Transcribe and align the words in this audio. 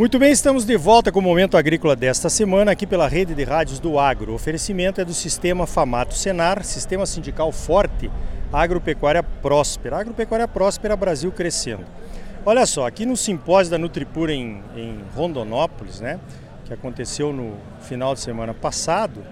Muito 0.00 0.18
bem, 0.18 0.32
estamos 0.32 0.64
de 0.64 0.78
volta 0.78 1.12
com 1.12 1.18
o 1.18 1.22
Momento 1.22 1.58
Agrícola 1.58 1.94
desta 1.94 2.30
semana, 2.30 2.70
aqui 2.70 2.86
pela 2.86 3.06
rede 3.06 3.34
de 3.34 3.44
rádios 3.44 3.78
do 3.78 3.98
Agro. 3.98 4.32
O 4.32 4.34
oferecimento 4.34 4.98
é 4.98 5.04
do 5.04 5.12
Sistema 5.12 5.66
Famato 5.66 6.14
Senar, 6.14 6.64
Sistema 6.64 7.04
Sindical 7.04 7.52
Forte, 7.52 8.10
Agropecuária 8.50 9.22
Próspera. 9.22 9.98
Agropecuária 9.98 10.48
Próspera, 10.48 10.96
Brasil 10.96 11.30
crescendo. 11.30 11.84
Olha 12.46 12.64
só, 12.64 12.86
aqui 12.86 13.04
no 13.04 13.14
simpósio 13.14 13.72
da 13.72 13.76
Nutripura 13.76 14.32
em, 14.32 14.62
em 14.74 15.00
Rondonópolis, 15.14 16.00
né, 16.00 16.18
que 16.64 16.72
aconteceu 16.72 17.30
no 17.30 17.58
final 17.82 18.14
de 18.14 18.20
semana 18.20 18.54
passado, 18.54 19.22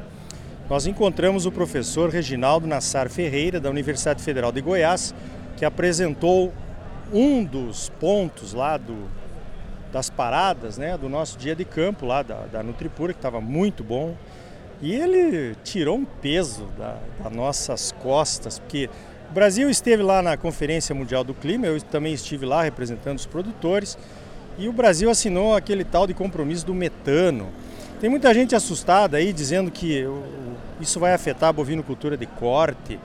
nós 0.68 0.86
encontramos 0.86 1.46
o 1.46 1.50
professor 1.50 2.10
Reginaldo 2.10 2.66
Nassar 2.66 3.08
Ferreira, 3.08 3.58
da 3.58 3.70
Universidade 3.70 4.22
Federal 4.22 4.52
de 4.52 4.60
Goiás, 4.60 5.14
que 5.56 5.64
apresentou 5.64 6.52
um 7.10 7.42
dos 7.42 7.88
pontos 7.98 8.52
lá 8.52 8.76
do 8.76 9.16
das 9.92 10.10
paradas 10.10 10.78
né, 10.78 10.96
do 10.96 11.08
nosso 11.08 11.38
dia 11.38 11.54
de 11.54 11.64
campo 11.64 12.06
lá 12.06 12.22
da, 12.22 12.46
da 12.46 12.62
Nutripura, 12.62 13.12
que 13.12 13.18
estava 13.18 13.40
muito 13.40 13.82
bom. 13.82 14.14
E 14.80 14.94
ele 14.94 15.56
tirou 15.64 15.96
um 15.96 16.04
peso 16.04 16.66
da, 16.78 16.96
das 17.22 17.32
nossas 17.32 17.92
costas, 17.92 18.58
porque 18.58 18.88
o 19.30 19.34
Brasil 19.34 19.68
esteve 19.68 20.02
lá 20.02 20.22
na 20.22 20.36
Conferência 20.36 20.94
Mundial 20.94 21.24
do 21.24 21.34
Clima, 21.34 21.66
eu 21.66 21.80
também 21.82 22.14
estive 22.14 22.46
lá 22.46 22.62
representando 22.62 23.18
os 23.18 23.26
produtores, 23.26 23.98
e 24.56 24.68
o 24.68 24.72
Brasil 24.72 25.10
assinou 25.10 25.54
aquele 25.54 25.84
tal 25.84 26.06
de 26.06 26.14
compromisso 26.14 26.64
do 26.64 26.74
metano. 26.74 27.48
Tem 28.00 28.08
muita 28.08 28.32
gente 28.32 28.54
assustada 28.54 29.16
aí 29.16 29.32
dizendo 29.32 29.70
que 29.70 30.04
isso 30.80 31.00
vai 31.00 31.12
afetar 31.12 31.48
a 31.48 31.52
bovinocultura 31.52 32.16
de 32.16 32.26
corte, 32.26 32.98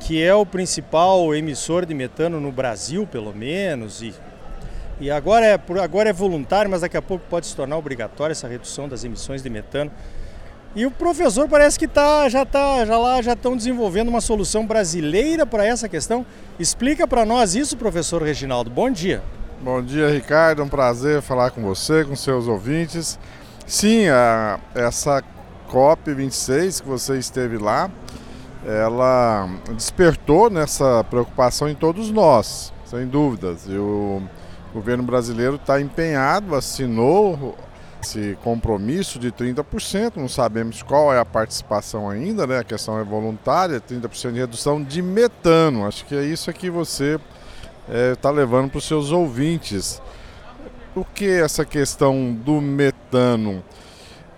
que 0.00 0.22
é 0.22 0.34
o 0.34 0.46
principal 0.46 1.34
emissor 1.34 1.84
de 1.84 1.92
metano 1.92 2.40
no 2.40 2.52
Brasil, 2.52 3.06
pelo 3.06 3.34
menos, 3.34 4.00
e 4.00 4.14
e 5.00 5.10
agora 5.10 5.46
é, 5.46 5.60
agora 5.82 6.10
é 6.10 6.12
voluntário, 6.12 6.70
mas 6.70 6.80
daqui 6.80 6.96
a 6.96 7.02
pouco 7.02 7.24
pode 7.28 7.46
se 7.46 7.54
tornar 7.54 7.76
obrigatória 7.76 8.32
essa 8.32 8.48
redução 8.48 8.88
das 8.88 9.04
emissões 9.04 9.42
de 9.42 9.48
metano. 9.50 9.90
E 10.74 10.84
o 10.84 10.90
professor 10.90 11.48
parece 11.48 11.78
que 11.78 11.88
tá, 11.88 12.28
já 12.28 12.44
tá, 12.44 12.84
já 12.84 12.98
lá 12.98 13.22
já 13.22 13.32
estão 13.32 13.56
desenvolvendo 13.56 14.08
uma 14.08 14.20
solução 14.20 14.66
brasileira 14.66 15.46
para 15.46 15.64
essa 15.64 15.88
questão. 15.88 16.26
Explica 16.58 17.06
para 17.06 17.24
nós 17.24 17.54
isso, 17.54 17.76
professor 17.76 18.22
Reginaldo. 18.22 18.70
Bom 18.70 18.90
dia. 18.90 19.22
Bom 19.60 19.82
dia, 19.82 20.08
Ricardo. 20.10 20.62
Um 20.62 20.68
prazer 20.68 21.22
falar 21.22 21.50
com 21.50 21.62
você, 21.62 22.04
com 22.04 22.14
seus 22.14 22.46
ouvintes. 22.46 23.18
Sim, 23.66 24.08
a, 24.08 24.60
essa 24.74 25.22
COP 25.68 26.12
26 26.12 26.80
que 26.80 26.88
você 26.88 27.18
esteve 27.18 27.58
lá, 27.58 27.90
ela 28.64 29.48
despertou 29.74 30.50
nessa 30.50 31.02
preocupação 31.04 31.68
em 31.68 31.74
todos 31.74 32.10
nós, 32.10 32.72
sem 32.84 33.06
dúvidas. 33.06 33.68
Eu 33.68 34.22
o 34.78 34.80
governo 34.80 35.02
brasileiro 35.02 35.56
está 35.56 35.80
empenhado, 35.80 36.54
assinou 36.54 37.56
esse 38.00 38.38
compromisso 38.44 39.18
de 39.18 39.32
30%, 39.32 40.12
não 40.16 40.28
sabemos 40.28 40.84
qual 40.84 41.12
é 41.12 41.18
a 41.18 41.24
participação 41.24 42.08
ainda, 42.08 42.46
né? 42.46 42.60
A 42.60 42.64
questão 42.64 42.96
é 42.96 43.02
voluntária, 43.02 43.80
30% 43.80 44.32
de 44.32 44.38
redução 44.38 44.80
de 44.80 45.02
metano. 45.02 45.84
Acho 45.84 46.04
que 46.04 46.14
é 46.14 46.22
isso 46.22 46.52
que 46.52 46.70
você 46.70 47.18
está 48.12 48.28
é, 48.28 48.32
levando 48.32 48.70
para 48.70 48.78
os 48.78 48.86
seus 48.86 49.10
ouvintes. 49.10 50.00
Por 50.94 51.04
que 51.06 51.28
essa 51.28 51.64
questão 51.64 52.32
do 52.32 52.60
metano? 52.60 53.64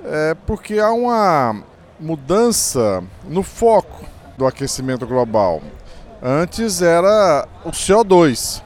É 0.03 0.35
porque 0.47 0.79
há 0.79 0.91
uma 0.91 1.63
mudança 2.01 3.05
no 3.29 3.43
foco 3.43 4.07
do 4.39 4.47
aquecimento 4.47 5.07
global. 5.07 5.61
Antes 6.23 6.81
era 6.81 7.47
o 7.63 7.71
CO2, 7.71 8.63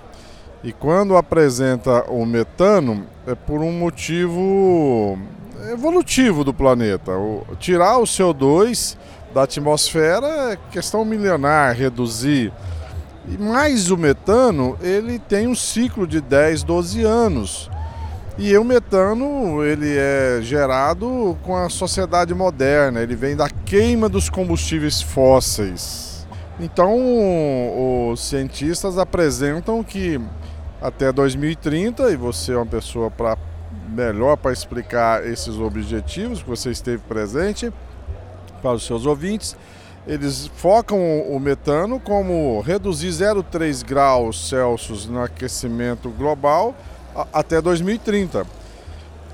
e 0.64 0.72
quando 0.72 1.14
apresenta 1.14 2.10
o 2.10 2.24
metano, 2.24 3.06
é 3.26 3.34
por 3.34 3.60
um 3.60 3.70
motivo 3.70 5.18
evolutivo 5.70 6.42
do 6.42 6.54
planeta. 6.54 7.12
O, 7.12 7.44
tirar 7.60 7.98
o 7.98 8.04
CO2 8.04 8.96
da 9.34 9.42
atmosfera 9.42 10.52
é 10.52 10.58
questão 10.70 11.04
milenar, 11.04 11.76
reduzir. 11.76 12.50
E 13.28 13.36
mais 13.36 13.90
o 13.90 13.98
metano, 13.98 14.78
ele 14.80 15.18
tem 15.18 15.46
um 15.46 15.54
ciclo 15.54 16.06
de 16.06 16.22
10, 16.22 16.62
12 16.62 17.02
anos. 17.02 17.70
E 18.38 18.56
o 18.56 18.64
metano, 18.64 19.62
ele 19.62 19.96
é 19.98 20.38
gerado 20.40 21.36
com 21.42 21.54
a 21.54 21.68
sociedade 21.68 22.34
moderna, 22.34 23.02
ele 23.02 23.14
vem 23.14 23.36
da 23.36 23.50
queima 23.50 24.08
dos 24.08 24.30
combustíveis 24.30 25.02
fósseis. 25.02 26.26
Então, 26.58 28.10
os 28.10 28.20
cientistas 28.20 28.96
apresentam 28.96 29.82
que 29.82 30.20
até 30.84 31.10
2030 31.10 32.10
e 32.10 32.16
você 32.16 32.52
é 32.52 32.56
uma 32.56 32.66
pessoa 32.66 33.10
para 33.10 33.38
melhor 33.88 34.36
para 34.36 34.52
explicar 34.52 35.26
esses 35.26 35.56
objetivos 35.56 36.42
que 36.42 36.48
você 36.48 36.70
esteve 36.70 36.98
presente 36.98 37.72
para 38.60 38.72
os 38.72 38.84
seus 38.84 39.06
ouvintes. 39.06 39.56
Eles 40.06 40.50
focam 40.56 40.98
o 41.22 41.40
metano 41.40 41.98
como 41.98 42.60
reduzir 42.60 43.08
0,3 43.08 43.82
graus 43.82 44.50
Celsius 44.50 45.06
no 45.06 45.22
aquecimento 45.22 46.10
global 46.10 46.74
até 47.32 47.62
2030. 47.62 48.46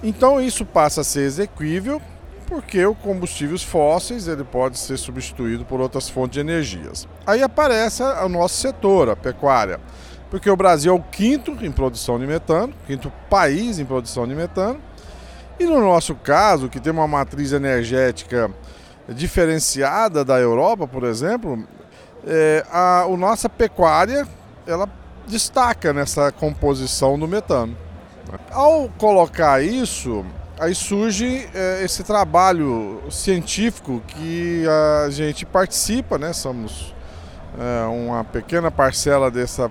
Então 0.05 0.41
isso 0.41 0.65
passa 0.65 1.00
a 1.00 1.05
ser 1.05 1.22
exequível 1.22 2.00
porque 2.47 2.84
o 2.87 2.94
combustíveis 2.94 3.62
fósseis 3.65 4.28
ele 4.28 4.44
pode 4.44 4.78
ser 4.78 4.97
substituído 4.97 5.65
por 5.65 5.81
outras 5.81 6.09
fontes 6.09 6.34
de 6.34 6.41
energias. 6.41 7.09
Aí 7.27 7.43
aparece 7.43 8.05
o 8.05 8.28
nosso 8.28 8.55
setor, 8.55 9.09
a 9.09 9.17
pecuária 9.17 9.81
porque 10.30 10.48
o 10.48 10.56
Brasil 10.56 10.92
é 10.92 10.96
o 10.96 11.02
quinto 11.02 11.56
em 11.60 11.72
produção 11.72 12.18
de 12.18 12.26
metano, 12.26 12.72
quinto 12.86 13.12
país 13.28 13.78
em 13.78 13.84
produção 13.84 14.26
de 14.26 14.34
metano. 14.34 14.80
E 15.58 15.64
no 15.64 15.80
nosso 15.80 16.14
caso, 16.14 16.68
que 16.68 16.80
tem 16.80 16.92
uma 16.92 17.06
matriz 17.08 17.52
energética 17.52 18.50
diferenciada 19.08 20.24
da 20.24 20.38
Europa, 20.38 20.86
por 20.86 21.04
exemplo, 21.04 21.66
é, 22.26 22.64
a, 22.70 23.02
a 23.02 23.16
nossa 23.16 23.48
pecuária 23.48 24.26
ela 24.66 24.88
destaca 25.26 25.92
nessa 25.92 26.30
composição 26.30 27.19
do 27.19 27.26
metano. 27.26 27.76
Ao 28.50 28.88
colocar 28.96 29.62
isso, 29.62 30.24
aí 30.58 30.74
surge 30.74 31.48
é, 31.52 31.82
esse 31.84 32.04
trabalho 32.04 33.02
científico 33.10 34.00
que 34.06 34.64
a 35.04 35.10
gente 35.10 35.44
participa, 35.44 36.16
né? 36.16 36.32
Somos 36.32 36.94
é, 37.58 37.86
uma 37.86 38.22
pequena 38.22 38.70
parcela 38.70 39.30
dessa 39.30 39.70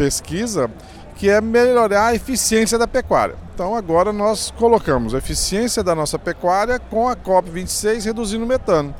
pesquisa 0.00 0.70
que 1.16 1.28
é 1.28 1.42
melhorar 1.42 2.06
a 2.06 2.14
eficiência 2.14 2.78
da 2.78 2.88
pecuária. 2.88 3.34
Então 3.52 3.76
agora 3.76 4.14
nós 4.14 4.50
colocamos 4.50 5.14
a 5.14 5.18
eficiência 5.18 5.84
da 5.84 5.94
nossa 5.94 6.18
pecuária 6.18 6.78
com 6.78 7.06
a 7.06 7.14
COP26 7.14 8.06
reduzindo 8.06 8.42
o 8.42 8.48
metano. 8.48 8.94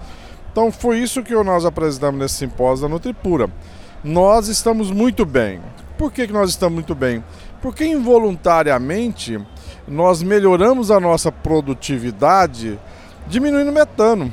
Então 0.53 0.71
foi 0.71 0.99
isso 0.99 1.23
que 1.23 1.33
nós 1.33 1.65
apresentamos 1.65 2.21
nesse 2.21 2.35
simpósio 2.35 2.83
da 2.83 2.91
Nutripura. 2.91 3.49
Nós 4.05 4.49
estamos 4.49 4.91
muito 4.91 5.25
bem. 5.25 5.59
Por 5.97 6.13
que, 6.13 6.27
que 6.27 6.33
nós 6.35 6.51
estamos 6.51 6.75
muito 6.75 6.95
bem? 6.95 7.25
Porque 7.63 7.87
involuntariamente 7.87 9.41
nós 9.89 10.23
melhoramos 10.23 10.91
a 10.91 11.01
nossa 11.01 11.33
produtividade 11.33 12.79
diminuindo 13.27 13.71
o 13.71 13.75
metano. 13.75 14.31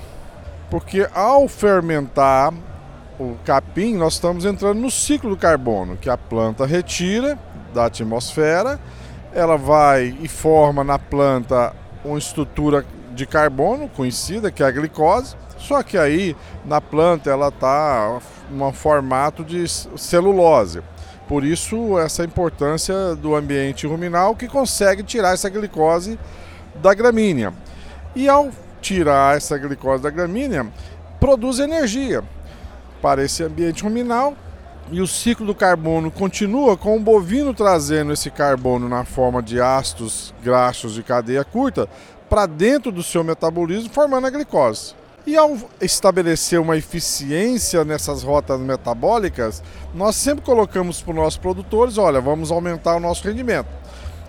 Porque 0.70 1.08
ao 1.14 1.48
fermentar 1.48 2.54
o 3.20 3.36
capim, 3.44 3.96
nós 3.96 4.14
estamos 4.14 4.46
entrando 4.46 4.80
no 4.80 4.92
ciclo 4.92 5.32
do 5.32 5.38
carbono, 5.38 5.98
que 5.98 6.10
a 6.10 6.18
planta 6.18 6.66
retira 6.66 7.38
da 7.74 7.86
atmosfera, 7.86 8.80
ela 9.34 9.58
vai 9.58 10.16
e 10.22 10.28
forma 10.28 10.84
na 10.84 11.00
planta 11.00 11.74
uma 12.06 12.18
estrutura 12.18 12.86
de 13.14 13.26
carbono 13.26 13.90
conhecida, 13.90 14.52
que 14.52 14.62
é 14.62 14.68
a 14.68 14.72
glicose, 14.72 15.36
só 15.58 15.82
que 15.82 15.98
aí 15.98 16.36
na 16.64 16.80
planta 16.80 17.30
ela 17.30 17.48
está 17.48 18.20
um 18.52 18.72
formato 18.72 19.44
de 19.44 19.68
celulose. 19.68 20.84
Por 21.28 21.44
isso 21.44 21.98
essa 22.00 22.24
importância 22.24 23.16
do 23.16 23.36
ambiente 23.36 23.88
ruminal 23.88 24.36
que 24.36 24.48
consegue 24.48 25.04
tirar 25.04 25.34
essa 25.34 25.50
glicose 25.50 26.18
da 26.76 26.94
gramínea. 26.94 27.52
E 28.16 28.30
ao 28.30 28.50
tirar 28.80 29.36
essa 29.36 29.58
glicose 29.58 30.04
da 30.04 30.10
gramínea, 30.10 30.68
produz 31.20 31.60
energia 31.60 32.24
para 33.02 33.24
esse 33.24 33.44
ambiente 33.44 33.84
ruminal 33.84 34.36
e 34.92 35.02
o 35.02 35.08
ciclo 35.08 35.46
do 35.46 35.56
carbono 35.56 36.10
continua 36.10 36.78
com 36.78 36.96
o 36.96 37.00
bovino 37.00 37.54
trazendo 37.54 38.14
esse 38.14 38.32
carbono 38.32 38.88
na 38.88 39.04
forma 39.04 39.44
de 39.44 39.60
ácidos 39.60 40.34
graxos 40.42 40.94
de 40.94 41.04
cadeia 41.04 41.44
curta 41.44 41.90
para 42.30 42.46
dentro 42.46 42.92
do 42.92 43.04
seu 43.04 43.24
metabolismo, 43.24 43.90
formando 43.90 44.28
a 44.28 44.30
glicose. 44.30 44.94
E 45.26 45.36
ao 45.36 45.58
estabelecer 45.82 46.60
uma 46.60 46.78
eficiência 46.78 47.84
nessas 47.84 48.24
rotas 48.24 48.62
metabólicas, 48.62 49.62
nós 49.94 50.16
sempre 50.16 50.44
colocamos 50.44 51.02
para 51.02 51.12
os 51.12 51.18
nossos 51.18 51.38
produtores: 51.38 51.98
olha, 51.98 52.22
vamos 52.22 52.50
aumentar 52.50 52.96
o 52.96 53.00
nosso 53.00 53.28
rendimento. 53.28 53.68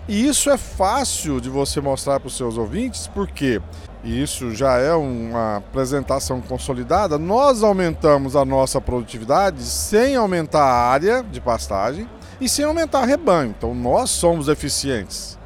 E 0.09 0.27
isso 0.27 0.49
é 0.49 0.57
fácil 0.57 1.39
de 1.39 1.49
você 1.49 1.79
mostrar 1.79 2.19
para 2.19 2.27
os 2.27 2.35
seus 2.35 2.57
ouvintes, 2.57 3.07
porque 3.07 3.61
e 4.03 4.21
isso 4.21 4.55
já 4.55 4.77
é 4.77 4.93
uma 4.93 5.57
apresentação 5.57 6.41
consolidada, 6.41 7.17
nós 7.17 7.63
aumentamos 7.63 8.35
a 8.35 8.45
nossa 8.45 8.79
produtividade 8.79 9.61
sem 9.63 10.15
aumentar 10.15 10.63
a 10.63 10.89
área 10.89 11.23
de 11.23 11.41
pastagem 11.41 12.09
e 12.39 12.47
sem 12.47 12.63
aumentar 12.63 13.05
rebanho. 13.05 13.53
Então 13.57 13.75
nós 13.75 14.09
somos 14.09 14.47
eficientes. 14.47 15.37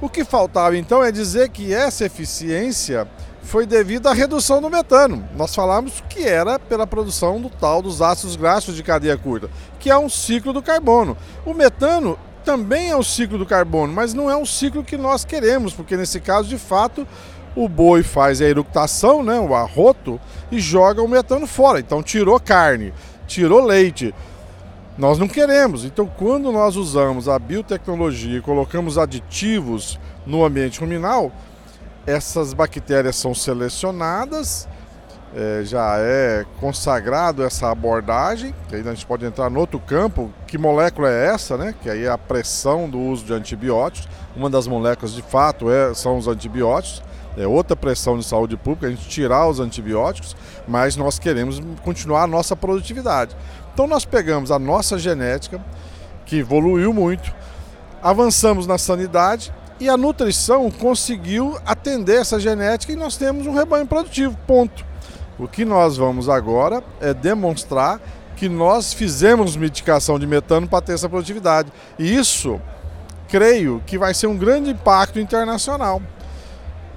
O 0.00 0.08
que 0.08 0.24
faltava 0.24 0.76
então 0.76 1.02
é 1.02 1.12
dizer 1.12 1.48
que 1.48 1.72
essa 1.72 2.04
eficiência 2.04 3.06
foi 3.42 3.66
devido 3.66 4.06
à 4.08 4.12
redução 4.12 4.60
do 4.60 4.70
metano. 4.70 5.28
Nós 5.36 5.54
falamos 5.54 6.02
que 6.08 6.26
era 6.26 6.58
pela 6.58 6.86
produção 6.86 7.40
do 7.40 7.50
tal 7.50 7.82
dos 7.82 8.00
ácidos 8.00 8.36
graxos 8.36 8.76
de 8.76 8.82
cadeia 8.82 9.16
curta, 9.16 9.50
que 9.78 9.90
é 9.90 9.98
um 9.98 10.08
ciclo 10.08 10.52
do 10.52 10.62
carbono. 10.62 11.16
O 11.44 11.52
metano 11.52 12.18
também 12.44 12.90
é 12.90 12.96
um 12.96 13.02
ciclo 13.02 13.38
do 13.38 13.46
carbono, 13.46 13.92
mas 13.92 14.14
não 14.14 14.30
é 14.30 14.36
um 14.36 14.46
ciclo 14.46 14.82
que 14.82 14.96
nós 14.96 15.24
queremos, 15.24 15.72
porque 15.72 15.96
nesse 15.96 16.20
caso, 16.20 16.48
de 16.48 16.58
fato, 16.58 17.06
o 17.54 17.68
boi 17.68 18.02
faz 18.02 18.40
a 18.40 18.46
eructação, 18.46 19.22
né, 19.22 19.38
o 19.38 19.54
arroto, 19.54 20.20
e 20.50 20.58
joga 20.58 21.02
o 21.02 21.08
metano 21.08 21.46
fora. 21.46 21.80
Então 21.80 22.02
tirou 22.02 22.38
carne, 22.40 22.92
tirou 23.26 23.64
leite, 23.64 24.14
nós 24.96 25.18
não 25.18 25.28
queremos. 25.28 25.84
Então, 25.84 26.06
quando 26.06 26.52
nós 26.52 26.76
usamos 26.76 27.28
a 27.28 27.38
biotecnologia 27.38 28.38
e 28.38 28.42
colocamos 28.42 28.98
aditivos 28.98 29.98
no 30.26 30.44
ambiente 30.44 30.80
ruminal, 30.80 31.32
essas 32.06 32.52
bactérias 32.52 33.16
são 33.16 33.34
selecionadas, 33.34 34.68
é, 35.34 35.62
já 35.64 35.96
é 35.98 36.44
consagrado 36.60 37.42
essa 37.42 37.70
abordagem, 37.70 38.54
que 38.68 38.76
aí 38.76 38.82
a 38.82 38.92
gente 38.92 39.06
pode 39.06 39.24
entrar 39.24 39.48
no 39.48 39.60
outro 39.60 39.78
campo, 39.78 40.30
que 40.46 40.58
molécula 40.58 41.08
é 41.08 41.28
essa, 41.28 41.56
né? 41.56 41.74
Que 41.80 41.88
aí 41.88 42.04
é 42.04 42.10
a 42.10 42.18
pressão 42.18 42.88
do 42.88 42.98
uso 42.98 43.24
de 43.24 43.32
antibióticos. 43.32 44.08
Uma 44.36 44.50
das 44.50 44.66
moléculas 44.66 45.14
de 45.14 45.22
fato 45.22 45.70
é, 45.70 45.94
são 45.94 46.18
os 46.18 46.28
antibióticos. 46.28 47.02
É 47.36 47.46
outra 47.46 47.74
pressão 47.74 48.18
de 48.18 48.24
saúde 48.24 48.56
pública, 48.56 48.86
a 48.86 48.90
gente 48.90 49.08
tirar 49.08 49.48
os 49.48 49.58
antibióticos, 49.58 50.36
mas 50.68 50.96
nós 50.96 51.18
queremos 51.18 51.60
continuar 51.82 52.24
a 52.24 52.26
nossa 52.26 52.54
produtividade. 52.54 53.34
Então 53.72 53.86
nós 53.86 54.04
pegamos 54.04 54.50
a 54.50 54.58
nossa 54.58 54.98
genética, 54.98 55.60
que 56.26 56.38
evoluiu 56.38 56.92
muito, 56.92 57.32
avançamos 58.02 58.66
na 58.66 58.76
sanidade 58.76 59.52
e 59.80 59.88
a 59.88 59.96
nutrição 59.96 60.70
conseguiu 60.70 61.58
atender 61.64 62.20
essa 62.20 62.38
genética 62.38 62.92
e 62.92 62.96
nós 62.96 63.16
temos 63.16 63.46
um 63.46 63.54
rebanho 63.54 63.86
produtivo. 63.86 64.36
Ponto. 64.46 64.84
O 65.38 65.48
que 65.48 65.64
nós 65.64 65.96
vamos 65.96 66.28
agora 66.28 66.82
é 67.00 67.14
demonstrar 67.14 68.00
que 68.36 68.48
nós 68.48 68.92
fizemos 68.92 69.56
medicação 69.56 70.18
de 70.18 70.26
metano 70.26 70.68
para 70.68 70.82
ter 70.82 70.92
essa 70.92 71.08
produtividade. 71.08 71.72
E 71.98 72.14
isso, 72.14 72.60
creio 73.28 73.82
que 73.86 73.96
vai 73.96 74.12
ser 74.12 74.26
um 74.26 74.36
grande 74.36 74.70
impacto 74.70 75.18
internacional. 75.18 76.02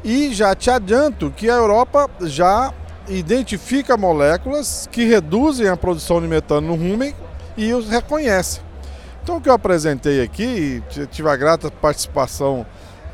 E 0.06 0.32
já 0.32 0.54
te 0.54 0.70
adianto 0.70 1.34
que 1.36 1.50
a 1.50 1.56
Europa 1.56 2.08
já 2.22 2.72
identifica 3.08 3.98
moléculas 3.98 4.88
que 4.92 5.04
reduzem 5.04 5.68
a 5.68 5.76
produção 5.76 6.22
de 6.22 6.28
metano 6.28 6.68
no 6.68 6.76
rumen 6.76 7.16
e 7.58 7.74
os 7.74 7.90
reconhece. 7.90 8.62
Então 9.24 9.38
o 9.38 9.42
que 9.42 9.50
eu 9.50 9.54
apresentei 9.54 10.22
aqui, 10.22 10.84
tive 11.10 11.28
a 11.28 11.36
grata 11.36 11.72
participação 11.72 12.68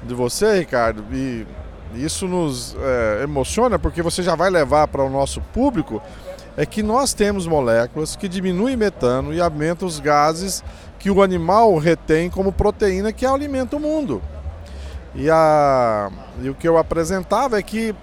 de 0.03 0.13
você, 0.13 0.59
Ricardo, 0.59 1.05
e 1.13 1.47
isso 1.95 2.27
nos 2.27 2.75
é, 2.77 3.23
emociona 3.23 3.79
porque 3.79 4.01
você 4.01 4.21
já 4.21 4.35
vai 4.35 4.49
levar 4.49 4.89
para 4.89 5.01
o 5.01 5.09
nosso 5.09 5.39
público 5.39 6.01
é 6.57 6.65
que 6.65 6.83
nós 6.83 7.13
temos 7.13 7.47
moléculas 7.47 8.17
que 8.17 8.27
diminuem 8.27 8.75
metano 8.75 9.33
e 9.33 9.39
aumentam 9.39 9.87
os 9.87 9.97
gases 10.01 10.61
que 10.99 11.09
o 11.09 11.23
animal 11.23 11.77
retém 11.77 12.29
como 12.29 12.51
proteína 12.51 13.13
que 13.13 13.25
alimenta 13.25 13.77
o 13.77 13.79
mundo. 13.79 14.21
E, 15.13 15.29
a, 15.29 16.09
e 16.41 16.49
o 16.49 16.55
que 16.55 16.67
eu 16.67 16.77
apresentava 16.77 17.59
é 17.59 17.63
que 17.63 17.93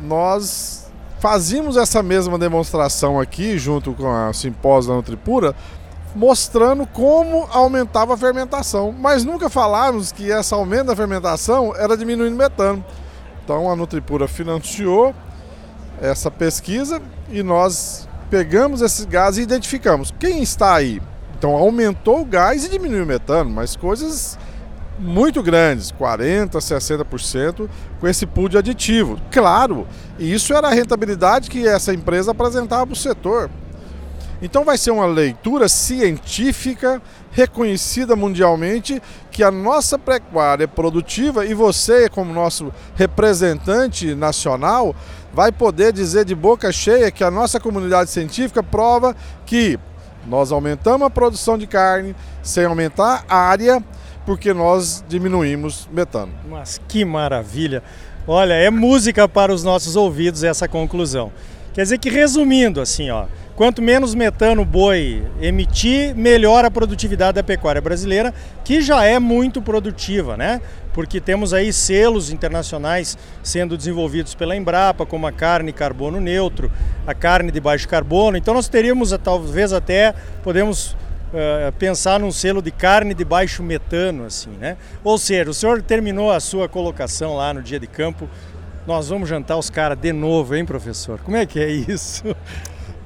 nós 0.00 0.82
Fazíamos 1.22 1.76
essa 1.76 2.02
mesma 2.02 2.36
demonstração 2.36 3.20
aqui, 3.20 3.56
junto 3.56 3.92
com 3.92 4.10
a 4.12 4.32
simpósio 4.32 4.90
da 4.90 4.96
Nutripura, 4.96 5.54
mostrando 6.16 6.84
como 6.84 7.46
aumentava 7.52 8.14
a 8.14 8.16
fermentação, 8.16 8.90
mas 8.90 9.24
nunca 9.24 9.48
falávamos 9.48 10.10
que 10.10 10.30
esse 10.30 10.52
aumento 10.52 10.86
da 10.86 10.96
fermentação 10.96 11.76
era 11.76 11.96
diminuindo 11.96 12.34
metano. 12.34 12.84
Então 13.44 13.70
a 13.70 13.76
Nutripura 13.76 14.26
financiou 14.26 15.14
essa 16.00 16.28
pesquisa 16.28 17.00
e 17.30 17.40
nós 17.40 18.08
pegamos 18.28 18.82
esses 18.82 19.04
gases 19.04 19.38
e 19.38 19.42
identificamos 19.42 20.12
quem 20.18 20.42
está 20.42 20.74
aí. 20.74 21.00
Então 21.38 21.52
aumentou 21.52 22.22
o 22.22 22.24
gás 22.24 22.64
e 22.64 22.68
diminuiu 22.68 23.04
o 23.04 23.06
metano, 23.06 23.48
mas 23.48 23.76
coisas 23.76 24.36
muito 24.98 25.42
grandes, 25.42 25.90
40%, 25.92 26.50
60%, 26.50 27.68
com 28.00 28.08
esse 28.08 28.26
pool 28.26 28.48
de 28.48 28.58
aditivo. 28.58 29.20
Claro, 29.30 29.86
e 30.18 30.32
isso 30.32 30.54
era 30.54 30.68
a 30.68 30.72
rentabilidade 30.72 31.50
que 31.50 31.66
essa 31.66 31.92
empresa 31.92 32.30
apresentava 32.30 32.86
para 32.86 32.92
o 32.92 32.96
setor. 32.96 33.50
Então 34.42 34.64
vai 34.64 34.76
ser 34.76 34.90
uma 34.90 35.06
leitura 35.06 35.68
científica, 35.68 37.00
reconhecida 37.30 38.16
mundialmente, 38.16 39.00
que 39.30 39.44
a 39.44 39.52
nossa 39.52 39.96
pecuária 39.96 40.64
é 40.64 40.66
produtiva 40.66 41.46
e 41.46 41.54
você, 41.54 42.08
como 42.08 42.34
nosso 42.34 42.72
representante 42.96 44.16
nacional, 44.16 44.96
vai 45.32 45.52
poder 45.52 45.92
dizer 45.92 46.24
de 46.24 46.34
boca 46.34 46.72
cheia 46.72 47.10
que 47.12 47.22
a 47.22 47.30
nossa 47.30 47.60
comunidade 47.60 48.10
científica 48.10 48.64
prova 48.64 49.14
que 49.46 49.78
nós 50.26 50.50
aumentamos 50.50 51.06
a 51.06 51.10
produção 51.10 51.56
de 51.56 51.68
carne 51.68 52.14
sem 52.42 52.64
aumentar 52.64 53.24
a 53.28 53.36
área 53.36 53.82
porque 54.24 54.52
nós 54.52 55.04
diminuímos 55.08 55.88
metano. 55.92 56.32
Mas 56.48 56.80
que 56.88 57.04
maravilha! 57.04 57.82
Olha, 58.26 58.54
é 58.54 58.70
música 58.70 59.28
para 59.28 59.52
os 59.52 59.64
nossos 59.64 59.96
ouvidos 59.96 60.44
essa 60.44 60.68
conclusão. 60.68 61.32
Quer 61.74 61.82
dizer 61.82 61.98
que 61.98 62.08
resumindo 62.08 62.80
assim, 62.80 63.10
ó, 63.10 63.24
quanto 63.56 63.82
menos 63.82 64.14
metano 64.14 64.62
o 64.62 64.64
boi 64.64 65.24
emitir, 65.40 66.14
melhor 66.14 66.64
a 66.64 66.70
produtividade 66.70 67.36
da 67.36 67.42
pecuária 67.42 67.80
brasileira, 67.80 68.32
que 68.64 68.80
já 68.80 69.04
é 69.04 69.18
muito 69.18 69.60
produtiva, 69.60 70.36
né? 70.36 70.60
Porque 70.92 71.20
temos 71.20 71.54
aí 71.54 71.72
selos 71.72 72.30
internacionais 72.30 73.16
sendo 73.42 73.76
desenvolvidos 73.76 74.34
pela 74.34 74.54
Embrapa, 74.54 75.06
como 75.06 75.26
a 75.26 75.32
carne 75.32 75.72
carbono 75.72 76.20
neutro, 76.20 76.70
a 77.06 77.14
carne 77.14 77.50
de 77.50 77.58
baixo 77.58 77.88
carbono. 77.88 78.36
Então 78.36 78.52
nós 78.54 78.68
teríamos 78.68 79.10
talvez 79.24 79.72
até 79.72 80.14
podemos 80.44 80.94
uh, 81.32 81.72
pensar 81.78 82.20
num 82.20 82.30
selo 82.30 82.62
de 82.62 82.70
carne 82.70 83.14
de 83.14 83.24
baixo 83.24 83.62
metano, 83.62 84.24
assim, 84.24 84.50
né? 84.50 84.76
Ou 85.02 85.18
seja, 85.18 85.50
o 85.50 85.54
senhor 85.54 85.82
terminou 85.82 86.30
a 86.30 86.40
sua 86.40 86.68
colocação 86.68 87.36
lá 87.36 87.52
no 87.52 87.62
dia 87.62 87.80
de 87.80 87.86
campo. 87.86 88.28
Nós 88.86 89.08
vamos 89.08 89.28
jantar 89.28 89.56
os 89.56 89.70
caras 89.70 89.98
de 89.98 90.12
novo, 90.12 90.54
hein, 90.54 90.64
professor? 90.64 91.20
Como 91.20 91.36
é 91.36 91.46
que 91.46 91.60
é 91.60 91.70
isso? 91.70 92.24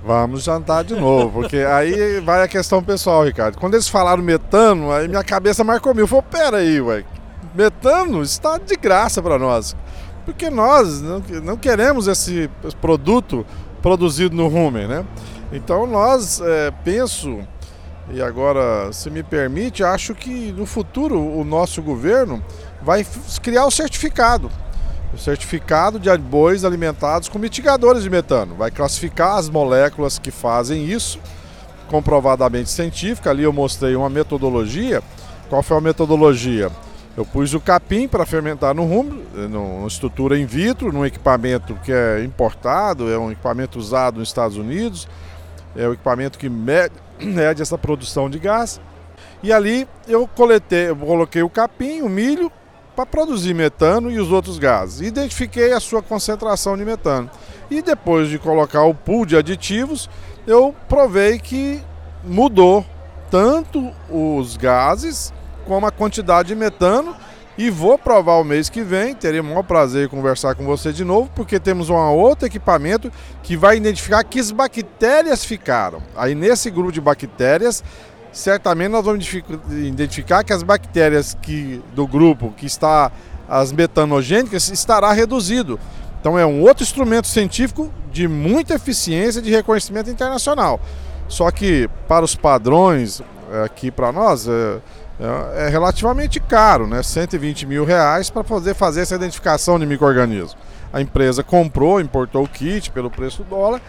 Vamos 0.04 0.44
jantar 0.44 0.84
de 0.84 0.94
novo, 0.94 1.40
porque 1.40 1.56
aí 1.58 2.20
vai 2.20 2.40
a 2.40 2.46
questão 2.46 2.80
pessoal, 2.82 3.24
Ricardo. 3.24 3.58
Quando 3.58 3.74
eles 3.74 3.88
falaram 3.88 4.22
metano, 4.22 4.92
aí 4.92 5.08
minha 5.08 5.24
cabeça 5.24 5.64
marcou 5.64 5.92
mil. 5.92 6.06
Falei, 6.06 6.24
pera 6.30 6.56
aí, 6.58 6.80
ué, 6.80 7.04
metano 7.54 8.22
está 8.22 8.56
de 8.56 8.76
graça 8.76 9.20
para 9.20 9.36
nós. 9.36 9.76
Porque 10.24 10.48
nós 10.48 11.00
não, 11.02 11.22
não 11.42 11.56
queremos 11.56 12.06
esse 12.06 12.48
produto 12.80 13.44
produzido 13.82 14.34
no 14.34 14.48
rumen, 14.48 14.86
né? 14.86 15.04
Então 15.52 15.86
nós, 15.86 16.40
é, 16.40 16.72
penso, 16.84 17.40
e 18.12 18.22
agora, 18.22 18.92
se 18.92 19.10
me 19.10 19.22
permite, 19.22 19.82
acho 19.82 20.14
que 20.14 20.52
no 20.52 20.64
futuro 20.64 21.20
o 21.20 21.44
nosso 21.44 21.82
governo 21.82 22.42
vai 22.80 23.04
criar 23.42 23.66
o 23.66 23.70
certificado. 23.70 24.50
O 25.12 25.18
certificado 25.18 25.98
de 25.98 26.16
bois 26.18 26.64
alimentados 26.64 27.28
com 27.28 27.38
mitigadores 27.38 28.02
de 28.02 28.10
metano. 28.10 28.54
Vai 28.54 28.70
classificar 28.70 29.36
as 29.36 29.48
moléculas 29.48 30.18
que 30.18 30.30
fazem 30.30 30.84
isso, 30.84 31.18
comprovadamente 31.88 32.70
científica. 32.70 33.30
Ali 33.30 33.42
eu 33.42 33.52
mostrei 33.52 33.96
uma 33.96 34.10
metodologia. 34.10 35.02
Qual 35.48 35.62
foi 35.62 35.76
a 35.76 35.80
metodologia? 35.80 36.70
Eu 37.16 37.24
pus 37.24 37.54
o 37.54 37.60
capim 37.60 38.06
para 38.06 38.26
fermentar 38.26 38.74
no 38.74 38.84
rumo, 38.84 39.22
numa 39.48 39.86
estrutura 39.86 40.38
in 40.38 40.44
vitro, 40.44 40.92
num 40.92 41.04
equipamento 41.04 41.74
que 41.82 41.90
é 41.90 42.22
importado, 42.22 43.10
é 43.10 43.18
um 43.18 43.32
equipamento 43.32 43.78
usado 43.78 44.18
nos 44.18 44.28
Estados 44.28 44.58
Unidos, 44.58 45.08
é 45.74 45.88
o 45.88 45.94
equipamento 45.94 46.38
que 46.38 46.48
mede 46.50 46.92
mede 47.20 47.62
essa 47.62 47.78
produção 47.78 48.28
de 48.28 48.38
gás. 48.38 48.80
E 49.42 49.52
ali 49.52 49.88
eu 50.08 50.26
coletei, 50.26 50.90
eu 50.90 50.96
coloquei 50.96 51.42
o 51.42 51.50
capim, 51.50 52.00
o 52.02 52.08
milho, 52.08 52.50
para 52.94 53.04
produzir 53.04 53.52
metano 53.54 54.10
e 54.10 54.18
os 54.18 54.32
outros 54.32 54.58
gases. 54.58 55.06
Identifiquei 55.06 55.72
a 55.72 55.80
sua 55.80 56.02
concentração 56.02 56.76
de 56.76 56.84
metano. 56.84 57.30
E 57.70 57.82
depois 57.82 58.28
de 58.28 58.38
colocar 58.38 58.84
o 58.84 58.94
pool 58.94 59.26
de 59.26 59.36
aditivos, 59.36 60.08
eu 60.46 60.74
provei 60.88 61.38
que 61.38 61.82
mudou 62.24 62.84
tanto 63.30 63.92
os 64.08 64.56
gases 64.56 65.32
como 65.66 65.86
a 65.86 65.90
quantidade 65.90 66.48
de 66.48 66.54
metano 66.54 67.14
e 67.58 67.70
vou 67.70 67.98
provar 67.98 68.34
o 68.34 68.44
mês 68.44 68.68
que 68.68 68.82
vem, 68.82 69.14
terei 69.14 69.40
o 69.40 69.44
maior 69.44 69.62
prazer 69.62 70.06
em 70.06 70.08
conversar 70.08 70.54
com 70.54 70.64
você 70.64 70.92
de 70.92 71.04
novo, 71.04 71.30
porque 71.34 71.58
temos 71.58 71.88
um 71.88 71.94
outro 71.94 72.46
equipamento 72.46 73.10
que 73.42 73.56
vai 73.56 73.76
identificar 73.76 74.22
que 74.24 74.38
as 74.38 74.50
bactérias 74.50 75.44
ficaram. 75.44 76.02
Aí 76.14 76.34
nesse 76.34 76.70
grupo 76.70 76.92
de 76.92 77.00
bactérias, 77.00 77.82
certamente 78.30 78.90
nós 78.90 79.04
vamos 79.04 79.26
identificar 79.70 80.44
que 80.44 80.52
as 80.52 80.62
bactérias 80.62 81.36
que, 81.40 81.82
do 81.94 82.06
grupo 82.06 82.52
que 82.56 82.66
está 82.66 83.10
as 83.48 83.72
metanogênicas 83.72 84.68
estará 84.68 85.12
reduzido. 85.12 85.78
Então 86.20 86.38
é 86.38 86.44
um 86.44 86.60
outro 86.62 86.82
instrumento 86.82 87.26
científico 87.26 87.90
de 88.12 88.26
muita 88.28 88.74
eficiência 88.74 89.40
de 89.40 89.50
reconhecimento 89.50 90.10
internacional. 90.10 90.80
Só 91.28 91.50
que 91.50 91.88
para 92.08 92.24
os 92.24 92.34
padrões 92.34 93.22
aqui 93.64 93.90
para 93.90 94.12
nós, 94.12 94.48
é, 95.18 95.66
é, 95.66 95.68
relativamente 95.68 96.38
caro, 96.38 96.86
né? 96.86 97.02
120 97.02 97.66
mil 97.66 97.84
reais 97.84 98.28
para 98.28 98.44
poder 98.44 98.74
fazer 98.74 99.00
essa 99.00 99.14
identificação 99.14 99.78
de 99.78 99.86
microorganismo. 99.86 100.58
A 100.92 101.00
empresa 101.00 101.42
comprou, 101.42 102.00
importou 102.00 102.44
o 102.44 102.48
kit 102.48 102.90
pelo 102.90 103.10
preço 103.10 103.42
do 103.42 103.50
dólar, 103.50 103.80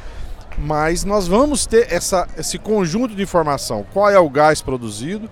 mas 0.57 1.03
nós 1.03 1.27
vamos 1.27 1.65
ter 1.65 1.91
essa, 1.91 2.27
esse 2.37 2.57
conjunto 2.57 3.13
de 3.13 3.21
informação: 3.21 3.85
qual 3.93 4.09
é 4.09 4.17
o 4.17 4.29
gás 4.29 4.61
produzido, 4.61 5.29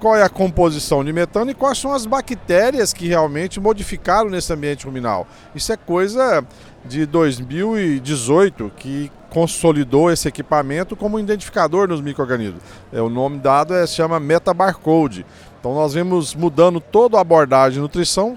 qual 0.00 0.16
é 0.16 0.22
a 0.22 0.28
composição 0.28 1.04
de 1.04 1.12
metano 1.12 1.50
e 1.50 1.54
quais 1.54 1.78
são 1.78 1.92
as 1.92 2.06
bactérias 2.06 2.92
que 2.92 3.06
realmente 3.06 3.60
modificaram 3.60 4.30
nesse 4.30 4.52
ambiente 4.52 4.86
ruminal. 4.86 5.26
Isso 5.54 5.72
é 5.72 5.76
coisa 5.76 6.44
de 6.84 7.06
2018 7.06 8.70
que 8.76 9.10
consolidou 9.30 10.12
esse 10.12 10.28
equipamento 10.28 10.94
como 10.94 11.18
identificador 11.18 11.88
nos 11.88 12.00
micro-organismos. 12.00 12.62
É, 12.92 13.00
o 13.00 13.08
nome 13.08 13.38
dado 13.38 13.74
é, 13.74 13.86
se 13.86 13.94
chama 13.94 14.20
MetaBarcode. 14.20 15.26
Então 15.58 15.74
nós 15.74 15.94
vemos 15.94 16.34
mudando 16.34 16.80
toda 16.80 17.18
a 17.18 17.20
abordagem 17.20 17.74
de 17.74 17.80
nutrição 17.80 18.36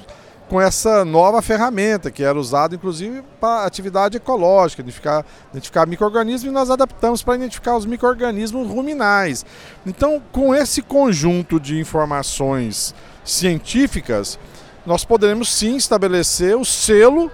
com 0.49 0.61
essa 0.61 1.03
nova 1.03 1.41
ferramenta 1.41 2.09
que 2.09 2.23
era 2.23 2.39
usada 2.39 2.73
inclusive 2.73 3.21
para 3.39 3.65
atividade 3.65 4.17
ecológica, 4.17 4.81
identificar, 4.81 5.25
identificar 5.51 5.85
micro-organismos 5.85 6.49
e 6.49 6.53
nós 6.53 6.69
adaptamos 6.69 7.21
para 7.21 7.35
identificar 7.35 7.75
os 7.75 7.85
micro-organismos 7.85 8.67
ruminais. 8.67 9.45
Então, 9.85 10.21
com 10.31 10.55
esse 10.55 10.81
conjunto 10.81 11.59
de 11.59 11.77
informações 11.77 12.95
científicas, 13.23 14.39
nós 14.85 15.03
poderemos 15.03 15.53
sim 15.53 15.75
estabelecer 15.75 16.55
o 16.55 16.63
selo 16.63 17.29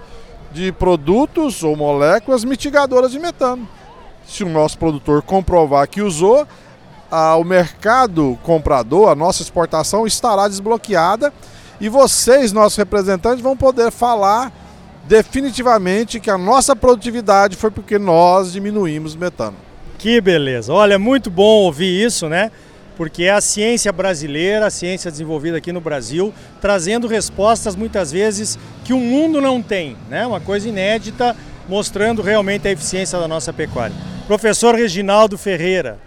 de 0.53 0.71
produtos 0.71 1.63
ou 1.63 1.75
moléculas 1.75 2.43
mitigadoras 2.43 3.11
de 3.11 3.19
metano. 3.19 3.67
Se 4.25 4.43
o 4.43 4.49
nosso 4.49 4.77
produtor 4.77 5.21
comprovar 5.21 5.87
que 5.89 6.01
usou, 6.01 6.47
a, 7.11 7.35
o 7.35 7.43
mercado 7.43 8.37
comprador, 8.43 9.09
a 9.09 9.15
nossa 9.15 9.41
exportação 9.41 10.07
estará 10.07 10.47
desbloqueada 10.47 11.33
e 11.81 11.89
vocês, 11.89 12.51
nossos 12.51 12.77
representantes, 12.77 13.41
vão 13.41 13.57
poder 13.57 13.91
falar 13.91 14.51
definitivamente 15.05 16.19
que 16.19 16.29
a 16.29 16.37
nossa 16.37 16.75
produtividade 16.75 17.57
foi 17.57 17.69
porque 17.69 17.99
nós 17.99 18.53
diminuímos 18.53 19.15
metano. 19.15 19.57
Que 19.97 20.21
beleza! 20.21 20.71
Olha, 20.71 20.97
muito 20.97 21.29
bom 21.29 21.63
ouvir 21.63 22.05
isso, 22.05 22.29
né? 22.29 22.51
Porque 22.95 23.23
é 23.23 23.31
a 23.31 23.41
ciência 23.41 23.91
brasileira, 23.91 24.67
a 24.67 24.69
ciência 24.69 25.09
desenvolvida 25.09 25.57
aqui 25.57 25.71
no 25.71 25.81
Brasil, 25.81 26.33
trazendo 26.61 27.07
respostas 27.07 27.75
muitas 27.75 28.11
vezes 28.11 28.57
que 28.83 28.93
o 28.93 28.99
mundo 28.99 29.41
não 29.41 29.61
tem, 29.61 29.97
né? 30.09 30.25
Uma 30.25 30.39
coisa 30.39 30.67
inédita, 30.67 31.35
mostrando 31.67 32.21
realmente 32.21 32.67
a 32.67 32.71
eficiência 32.71 33.19
da 33.19 33.27
nossa 33.27 33.51
pecuária. 33.51 33.95
Professor 34.27 34.75
Reginaldo 34.75 35.37
Ferreira, 35.37 35.97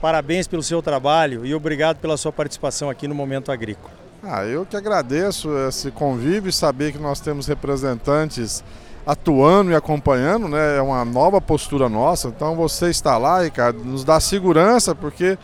parabéns 0.00 0.46
pelo 0.46 0.62
seu 0.62 0.80
trabalho 0.80 1.44
e 1.44 1.54
obrigado 1.54 1.98
pela 1.98 2.16
sua 2.16 2.32
participação 2.32 2.88
aqui 2.88 3.08
no 3.08 3.14
Momento 3.14 3.50
Agrícola. 3.50 3.92
Ah, 4.22 4.44
eu 4.44 4.66
que 4.66 4.76
agradeço 4.76 5.50
esse 5.68 5.90
convívio 5.90 6.48
e 6.48 6.52
saber 6.52 6.92
que 6.92 6.98
nós 6.98 7.20
temos 7.20 7.46
representantes 7.46 8.64
atuando 9.06 9.70
e 9.70 9.74
acompanhando, 9.74 10.48
né? 10.48 10.78
É 10.78 10.82
uma 10.82 11.04
nova 11.04 11.40
postura 11.40 11.88
nossa. 11.88 12.28
Então 12.28 12.56
você 12.56 12.90
está 12.90 13.16
lá, 13.16 13.42
Ricardo, 13.42 13.84
nos 13.84 14.02
dá 14.02 14.18
segurança, 14.18 14.96
porque 14.96 15.38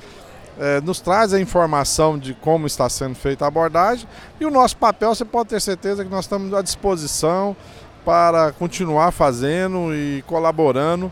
é, 0.59 0.81
nos 0.81 1.01
traz 1.01 1.33
a 1.33 1.41
informação 1.41 2.19
de 2.19 2.35
como 2.35 2.67
está 2.67 2.89
sendo 2.89 3.15
feita 3.15 3.45
a 3.45 3.49
abordagem 3.49 4.07
e 4.41 4.45
o 4.45 4.51
nosso 4.51 4.77
papel, 4.77 5.15
você 5.15 5.25
pode 5.25 5.49
ter 5.51 5.61
certeza 5.61 6.05
que 6.05 6.11
nós 6.11 6.25
estamos 6.25 6.53
à 6.53 6.63
disposição 6.63 7.57
para 8.05 8.53
continuar 8.53 9.13
fazendo 9.13 9.95
e 9.95 10.23
colaborando 10.27 11.11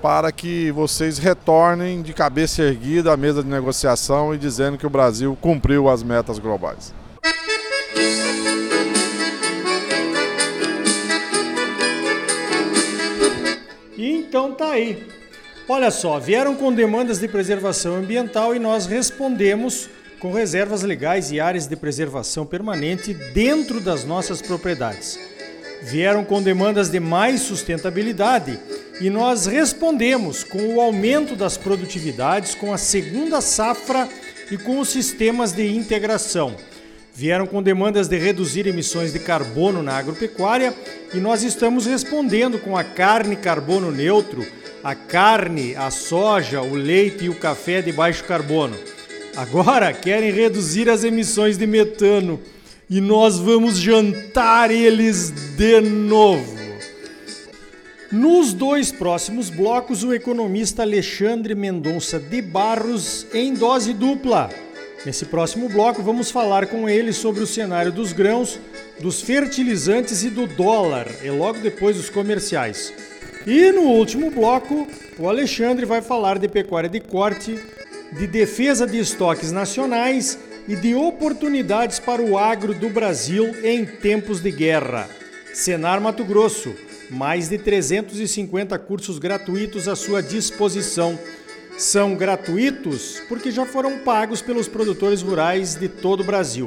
para 0.00 0.32
que 0.32 0.70
vocês 0.72 1.18
retornem 1.18 2.00
de 2.00 2.14
cabeça 2.14 2.62
erguida 2.62 3.12
à 3.12 3.16
mesa 3.16 3.42
de 3.42 3.48
negociação 3.48 4.34
e 4.34 4.38
dizendo 4.38 4.78
que 4.78 4.86
o 4.86 4.90
Brasil 4.90 5.36
cumpriu 5.40 5.88
as 5.88 6.02
metas 6.02 6.38
globais. 6.38 6.94
Então 13.98 14.52
tá 14.52 14.70
aí. 14.70 15.06
Olha 15.68 15.90
só, 15.90 16.18
vieram 16.18 16.56
com 16.56 16.72
demandas 16.72 17.18
de 17.18 17.28
preservação 17.28 17.96
ambiental 17.96 18.54
e 18.54 18.58
nós 18.58 18.86
respondemos 18.86 19.88
com 20.18 20.32
reservas 20.32 20.82
legais 20.82 21.30
e 21.30 21.40
áreas 21.40 21.66
de 21.66 21.76
preservação 21.76 22.44
permanente 22.44 23.14
dentro 23.14 23.80
das 23.80 24.04
nossas 24.04 24.42
propriedades. 24.42 25.18
Vieram 25.82 26.24
com 26.24 26.42
demandas 26.42 26.90
de 26.90 27.00
mais 27.00 27.40
sustentabilidade 27.40 28.58
e 29.00 29.08
nós 29.08 29.46
respondemos 29.46 30.44
com 30.44 30.74
o 30.74 30.80
aumento 30.80 31.34
das 31.34 31.56
produtividades, 31.56 32.54
com 32.54 32.72
a 32.72 32.76
segunda 32.76 33.40
safra 33.40 34.06
e 34.50 34.58
com 34.58 34.78
os 34.78 34.90
sistemas 34.90 35.52
de 35.52 35.74
integração. 35.74 36.54
Vieram 37.14 37.46
com 37.46 37.62
demandas 37.62 38.08
de 38.08 38.18
reduzir 38.18 38.66
emissões 38.66 39.12
de 39.12 39.18
carbono 39.18 39.82
na 39.82 39.96
agropecuária 39.96 40.74
e 41.14 41.18
nós 41.18 41.42
estamos 41.42 41.86
respondendo 41.86 42.58
com 42.58 42.76
a 42.76 42.84
carne 42.84 43.36
carbono 43.36 43.90
neutro 43.90 44.46
a 44.82 44.94
carne, 44.94 45.74
a 45.76 45.90
soja, 45.90 46.62
o 46.62 46.74
leite 46.74 47.24
e 47.24 47.28
o 47.28 47.34
café 47.34 47.82
de 47.82 47.92
baixo 47.92 48.24
carbono. 48.24 48.76
Agora 49.36 49.92
querem 49.92 50.32
reduzir 50.32 50.88
as 50.88 51.04
emissões 51.04 51.56
de 51.56 51.66
metano 51.66 52.40
e 52.88 53.00
nós 53.00 53.38
vamos 53.38 53.78
jantar 53.78 54.70
eles 54.70 55.30
de 55.56 55.80
novo. 55.80 56.58
Nos 58.10 58.52
dois 58.52 58.90
próximos 58.90 59.48
blocos, 59.48 60.02
o 60.02 60.12
economista 60.12 60.82
Alexandre 60.82 61.54
Mendonça 61.54 62.18
de 62.18 62.42
Barros 62.42 63.24
em 63.32 63.54
dose 63.54 63.92
dupla. 63.92 64.50
Nesse 65.06 65.24
próximo 65.24 65.68
bloco, 65.68 66.02
vamos 66.02 66.30
falar 66.30 66.66
com 66.66 66.88
ele 66.88 67.12
sobre 67.12 67.42
o 67.42 67.46
cenário 67.46 67.92
dos 67.92 68.12
grãos, 68.12 68.58
dos 69.00 69.22
fertilizantes 69.22 70.24
e 70.24 70.28
do 70.28 70.46
dólar, 70.46 71.06
e 71.22 71.30
logo 71.30 71.60
depois 71.60 71.96
os 71.96 72.10
comerciais. 72.10 72.92
E 73.46 73.72
no 73.72 73.82
último 73.82 74.30
bloco, 74.30 74.86
o 75.18 75.26
Alexandre 75.26 75.86
vai 75.86 76.02
falar 76.02 76.38
de 76.38 76.46
pecuária 76.46 76.90
de 76.90 77.00
corte, 77.00 77.58
de 78.12 78.26
defesa 78.26 78.86
de 78.86 78.98
estoques 78.98 79.50
nacionais 79.50 80.38
e 80.68 80.76
de 80.76 80.94
oportunidades 80.94 81.98
para 81.98 82.20
o 82.20 82.36
agro 82.36 82.74
do 82.74 82.90
Brasil 82.90 83.54
em 83.64 83.86
tempos 83.86 84.40
de 84.40 84.50
guerra. 84.50 85.08
Senar 85.54 86.02
Mato 86.02 86.22
Grosso, 86.22 86.74
mais 87.08 87.48
de 87.48 87.56
350 87.56 88.78
cursos 88.78 89.18
gratuitos 89.18 89.88
à 89.88 89.96
sua 89.96 90.22
disposição. 90.22 91.18
São 91.78 92.14
gratuitos 92.14 93.22
porque 93.26 93.50
já 93.50 93.64
foram 93.64 94.00
pagos 94.00 94.42
pelos 94.42 94.68
produtores 94.68 95.22
rurais 95.22 95.76
de 95.76 95.88
todo 95.88 96.20
o 96.20 96.24
Brasil. 96.24 96.66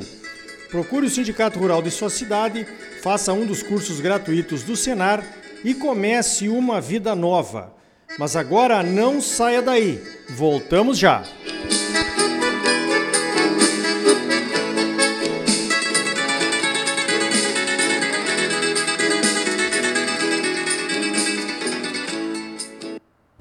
Procure 0.72 1.06
o 1.06 1.10
Sindicato 1.10 1.60
Rural 1.60 1.84
de 1.84 1.92
sua 1.92 2.10
cidade, 2.10 2.66
faça 3.04 3.32
um 3.32 3.46
dos 3.46 3.62
cursos 3.62 4.00
gratuitos 4.00 4.64
do 4.64 4.76
Senar 4.76 5.24
e 5.64 5.74
comece 5.74 6.50
uma 6.50 6.82
vida 6.82 7.16
nova. 7.16 7.74
Mas 8.20 8.36
agora 8.36 8.84
não 8.84 9.20
saia 9.22 9.62
daí. 9.62 10.02
Voltamos 10.30 10.98
já. 10.98 11.24